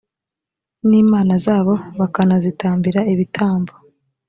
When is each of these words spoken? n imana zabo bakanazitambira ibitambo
n 0.89 0.91
imana 1.03 1.33
zabo 1.45 1.73
bakanazitambira 1.99 2.99
ibitambo 3.13 3.73